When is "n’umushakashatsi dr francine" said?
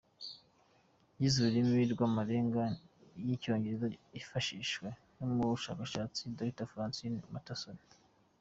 5.25-7.17